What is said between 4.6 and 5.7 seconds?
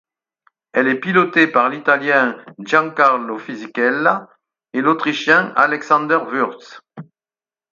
et l'Autrichien